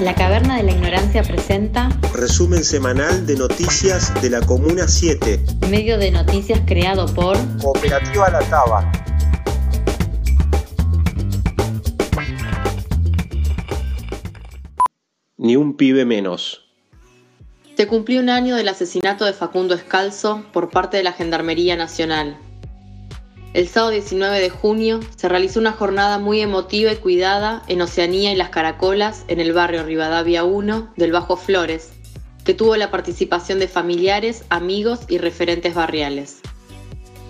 [0.00, 5.40] La Caverna de la Ignorancia presenta Resumen semanal de noticias de la Comuna 7.
[5.70, 8.92] Medio de noticias creado por Cooperativa La Taba.
[15.38, 16.68] Ni un pibe menos.
[17.78, 22.36] Se cumplió un año del asesinato de Facundo Escalzo por parte de la Gendarmería Nacional.
[23.54, 28.30] El sábado 19 de junio se realizó una jornada muy emotiva y cuidada en Oceanía
[28.30, 31.88] y Las Caracolas, en el barrio Rivadavia 1 del Bajo Flores,
[32.44, 36.40] que tuvo la participación de familiares, amigos y referentes barriales.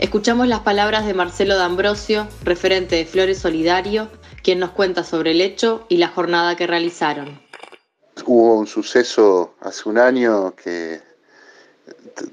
[0.00, 4.10] Escuchamos las palabras de Marcelo D'Ambrosio, referente de Flores Solidario,
[4.42, 7.40] quien nos cuenta sobre el hecho y la jornada que realizaron.
[8.26, 11.00] Hubo un suceso hace un año que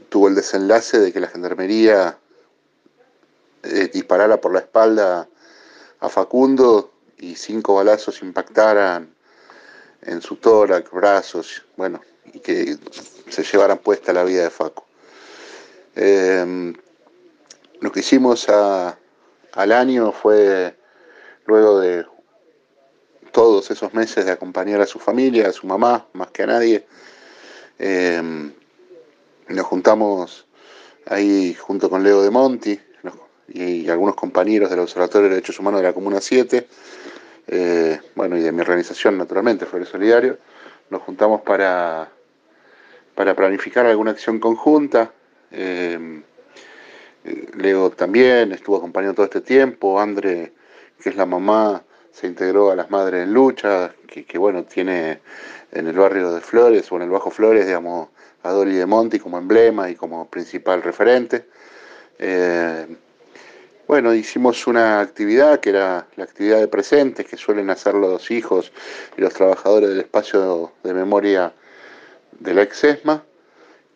[0.09, 2.17] tuvo el desenlace de que la gendarmería
[3.63, 5.27] eh, disparara por la espalda
[5.99, 9.13] a Facundo y cinco balazos impactaran
[10.01, 11.99] en su tórax, brazos, bueno,
[12.33, 12.77] y que
[13.29, 14.83] se llevaran puesta la vida de Facu.
[15.95, 16.73] Em,
[17.81, 20.77] lo que hicimos al año fue,
[21.45, 22.05] luego de
[23.33, 26.87] todos esos meses de acompañar a su familia, a su mamá, más que a nadie.
[27.77, 28.53] Em,
[29.49, 30.47] nos juntamos
[31.05, 32.79] ahí junto con Leo de Monti
[33.53, 36.67] y, algunos compañeros del Observatorio de Derechos Humanos de la Comuna 7,
[37.47, 40.37] eh, bueno, y de mi organización, naturalmente, Flores Solidario.
[40.89, 42.09] Nos juntamos para,
[43.15, 45.11] para planificar alguna acción conjunta.
[45.51, 46.23] Em,
[47.55, 49.99] Leo también estuvo acompañando todo este tiempo.
[49.99, 50.53] Andre,
[51.01, 55.19] que es la mamá se integró a las Madres en Lucha, que, bueno, tiene
[55.71, 58.09] en el barrio de Flores o en el Bajo Flores, digamos,
[58.43, 61.45] a Dolly de Monti como emblema y como principal referente.
[62.17, 62.87] Eh,
[63.89, 68.71] bueno, hicimos una actividad que era la actividad de presentes que suelen hacer los hijos
[69.17, 71.53] y los trabajadores del espacio de memoria
[72.39, 73.23] de la EXESMA,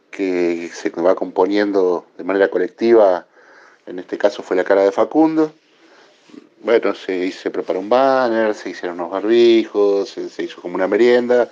[0.09, 3.27] que se va componiendo de manera colectiva,
[3.85, 5.53] en este caso fue la cara de Facundo,
[6.63, 11.51] bueno, se, se preparó un banner, se hicieron unos barbijos, se, hizo como una merienda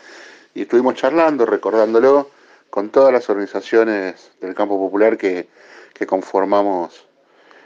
[0.56, 2.32] y estuvimos charlando, recordándolo
[2.72, 5.48] con todas las organizaciones del campo popular que,
[6.08, 7.06] conformamos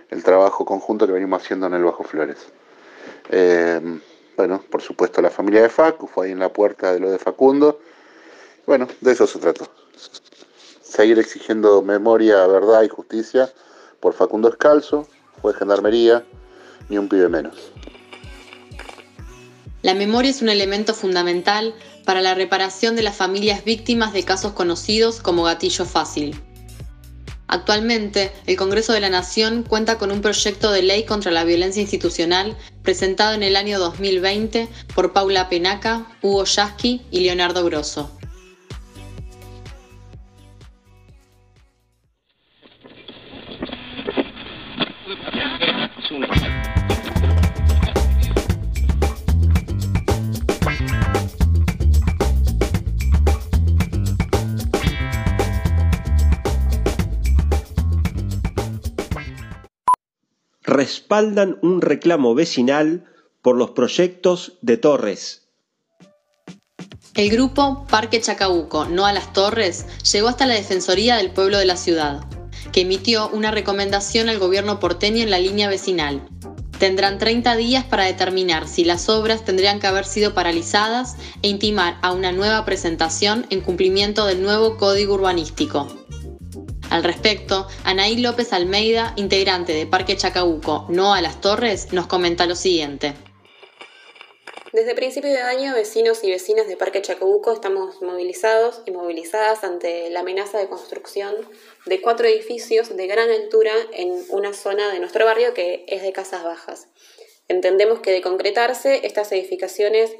[0.10, 2.48] el trabajo conjunto que venimos haciendo en el Bajo Flores.
[3.30, 4.00] Eh,
[4.38, 7.20] bueno, por supuesto la familia de Facu fue ahí en la puerta de lo de
[7.20, 7.80] Facundo.
[8.66, 9.68] Bueno, de eso se trató.
[10.82, 13.52] Seguir exigiendo memoria, verdad y justicia
[14.00, 15.08] por Facundo Escalzo,
[15.42, 16.26] fue Gendarmería,
[16.90, 17.72] ni un pibe menos.
[19.82, 24.54] La memoria es un elemento fundamental para la reparación de las familias víctimas de casos
[24.54, 26.40] conocidos como gatillo fácil.
[27.56, 31.82] Actualmente, el Congreso de la Nación cuenta con un proyecto de ley contra la violencia
[31.82, 38.12] institucional presentado en el año 2020 por Paula Penaca, Hugo Yasky y Leonardo Grosso.
[60.66, 63.06] Respaldan un reclamo vecinal
[63.42, 65.44] por los proyectos de Torres.
[67.14, 71.66] El grupo Parque Chacabuco, no a las Torres, llegó hasta la Defensoría del Pueblo de
[71.66, 72.26] la ciudad,
[72.74, 76.28] que emitió una recomendación al gobierno porteño en la línea vecinal.
[76.80, 81.98] Tendrán 30 días para determinar si las obras tendrían que haber sido paralizadas e intimar
[82.02, 85.88] a una nueva presentación en cumplimiento del nuevo código urbanístico.
[86.90, 92.46] Al respecto, Anaí López Almeida, integrante de Parque Chacabuco, No a las Torres, nos comenta
[92.46, 93.14] lo siguiente.
[94.72, 100.10] Desde principio de año, vecinos y vecinas de Parque Chacabuco estamos movilizados y movilizadas ante
[100.10, 101.34] la amenaza de construcción
[101.86, 106.12] de cuatro edificios de gran altura en una zona de nuestro barrio que es de
[106.12, 106.90] casas bajas.
[107.48, 110.12] Entendemos que de concretarse, estas edificaciones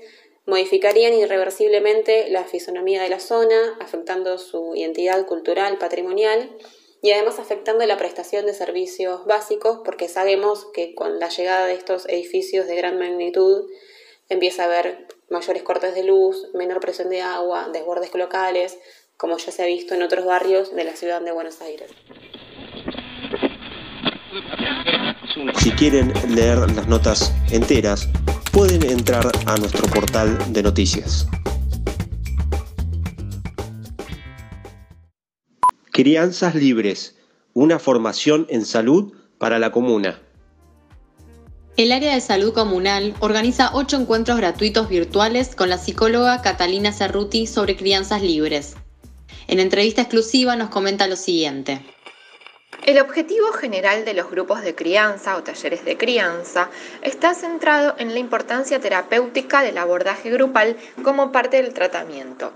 [0.46, 6.50] modificarían irreversiblemente la fisonomía de la zona, afectando su identidad cultural, patrimonial
[7.02, 11.74] y además afectando la prestación de servicios básicos porque sabemos que con la llegada de
[11.74, 13.70] estos edificios de gran magnitud
[14.30, 18.78] empieza a haber mayores cortes de luz, menor presión de agua, desbordes locales,
[19.18, 21.92] como ya se ha visto en otros barrios de la ciudad de Buenos Aires.
[25.60, 28.08] Si quieren leer las notas enteras,
[28.56, 31.28] pueden entrar a nuestro portal de noticias.
[35.92, 37.18] Crianzas Libres,
[37.54, 40.22] una formación en salud para la comuna.
[41.76, 47.48] El área de salud comunal organiza ocho encuentros gratuitos virtuales con la psicóloga Catalina Cerruti
[47.48, 48.76] sobre crianzas libres.
[49.48, 51.82] En entrevista exclusiva nos comenta lo siguiente.
[52.84, 56.70] El objetivo general de los grupos de crianza o talleres de crianza
[57.02, 62.52] está centrado en la importancia terapéutica del abordaje grupal como parte del tratamiento.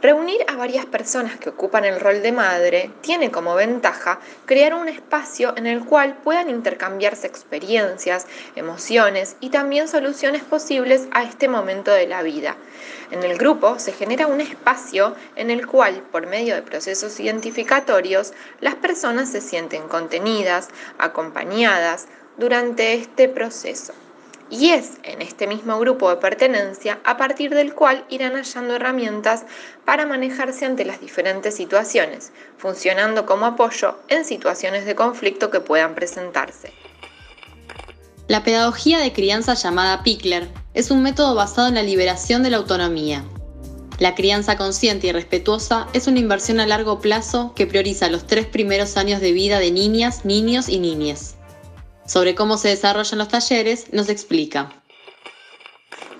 [0.00, 4.88] Reunir a varias personas que ocupan el rol de madre tiene como ventaja crear un
[4.88, 11.90] espacio en el cual puedan intercambiarse experiencias, emociones y también soluciones posibles a este momento
[11.90, 12.56] de la vida.
[13.10, 18.32] En el grupo se genera un espacio en el cual, por medio de procesos identificatorios,
[18.60, 20.68] las personas se sienten contenidas,
[20.98, 22.06] acompañadas
[22.36, 23.94] durante este proceso.
[24.50, 29.44] Y es en este mismo grupo de pertenencia a partir del cual irán hallando herramientas
[29.84, 35.94] para manejarse ante las diferentes situaciones, funcionando como apoyo en situaciones de conflicto que puedan
[35.94, 36.72] presentarse.
[38.26, 40.48] La pedagogía de crianza llamada Pickler
[40.78, 43.24] es un método basado en la liberación de la autonomía.
[43.98, 48.46] La crianza consciente y respetuosa es una inversión a largo plazo que prioriza los tres
[48.46, 51.34] primeros años de vida de niñas, niños y niñas.
[52.06, 54.80] Sobre cómo se desarrollan los talleres, nos explica.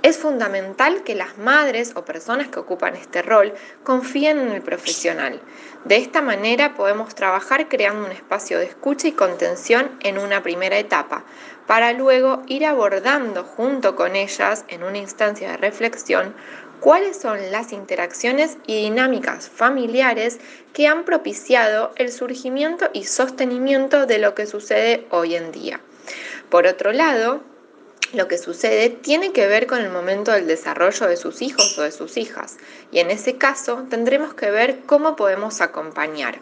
[0.02, 3.52] Es fundamental que las madres o personas que ocupan este rol
[3.82, 5.40] confíen en el profesional.
[5.84, 10.78] De esta manera podemos trabajar creando un espacio de escucha y contención en una primera
[10.78, 11.24] etapa,
[11.66, 16.34] para luego ir abordando junto con ellas en una instancia de reflexión
[16.80, 20.38] cuáles son las interacciones y dinámicas familiares
[20.72, 25.80] que han propiciado el surgimiento y sostenimiento de lo que sucede hoy en día.
[26.50, 27.42] Por otro lado,
[28.12, 31.82] lo que sucede tiene que ver con el momento del desarrollo de sus hijos o
[31.82, 32.56] de sus hijas
[32.90, 36.40] y en ese caso tendremos que ver cómo podemos acompañar.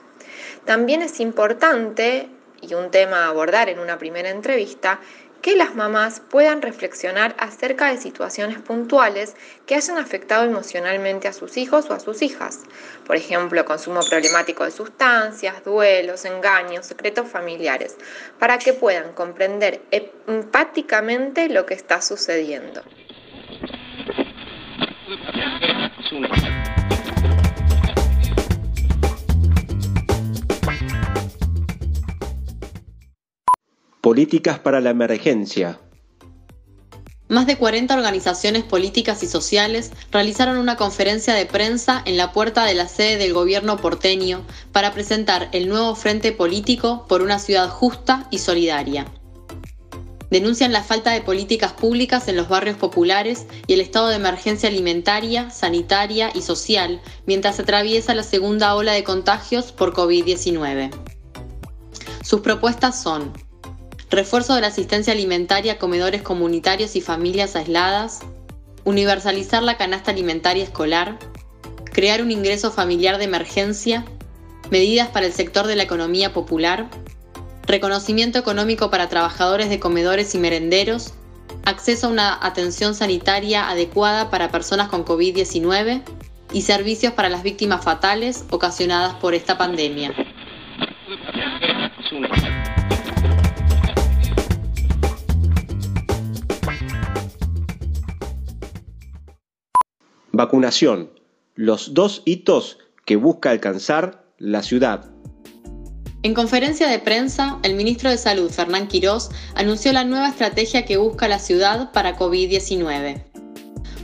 [0.65, 2.29] También es importante,
[2.61, 5.01] y un tema a abordar en una primera entrevista,
[5.47, 11.57] que las mamás puedan reflexionar acerca de situaciones puntuales que hayan afectado emocionalmente a sus
[11.57, 12.65] hijos o a sus hijas.
[13.07, 17.97] Por ejemplo, consumo problemático de sustancias, duelos, engaños, secretos familiares,
[18.41, 19.83] para que puedan comprender
[20.27, 22.83] empáticamente lo que está sucediendo.
[34.07, 35.81] Políticas para la emergencia.
[37.27, 42.65] Más de 40 organizaciones políticas y sociales realizaron una conferencia de prensa en la puerta
[42.65, 47.69] de la sede del gobierno porteño para presentar el nuevo frente político por una ciudad
[47.69, 49.07] justa y solidaria.
[50.31, 54.69] Denuncian la falta de políticas públicas en los barrios populares y el estado de emergencia
[54.69, 60.93] alimentaria, sanitaria y social mientras se atraviesa la segunda ola de contagios por COVID-19.
[62.23, 63.33] Sus propuestas son
[64.17, 68.21] refuerzo de la asistencia alimentaria a comedores comunitarios y familias aisladas,
[68.85, 71.19] universalizar la canasta alimentaria escolar,
[71.93, 74.07] crear un ingreso familiar de emergencia,
[74.71, 76.89] medidas para el sector de la economía popular,
[77.67, 81.13] reconocimiento económico para trabajadores de comedores y merenderos,
[81.67, 86.03] acceso a una atención sanitaria adecuada para personas con COVID-19
[86.55, 90.15] y servicios para las víctimas fatales ocasionadas por esta pandemia.
[100.37, 101.09] Vacunación.
[101.55, 102.77] Los dos hitos
[103.07, 105.07] que busca alcanzar la ciudad.
[106.23, 110.99] En conferencia de prensa, el ministro de Salud, Fernán Quirós, anunció la nueva estrategia que
[110.99, 113.25] busca la ciudad para COVID-19.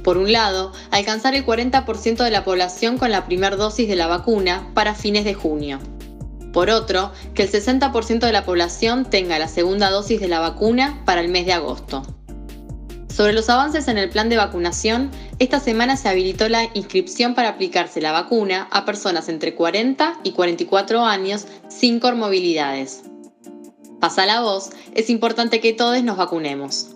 [0.02, 4.06] Por un lado, alcanzar el 40% de la población con la primera dosis de la
[4.06, 5.80] vacuna para fines de junio.
[6.54, 11.02] Por otro, que el 60% de la población tenga la segunda dosis de la vacuna
[11.04, 12.21] para el mes de agosto.
[13.14, 17.50] Sobre los avances en el plan de vacunación, esta semana se habilitó la inscripción para
[17.50, 23.02] aplicarse la vacuna a personas entre 40 y 44 años sin comorbilidades.
[24.00, 26.86] Pasa la voz, es importante que todos nos vacunemos.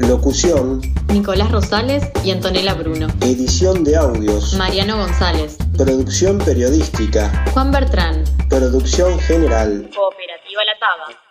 [0.00, 0.80] Locución
[1.12, 3.06] Nicolás Rosales y Antonella Bruno.
[3.20, 5.58] Edición de audios Mariano González.
[5.76, 8.24] Producción periodística Juan Bertrán.
[8.48, 11.25] Producción general Cooperativa La Taba.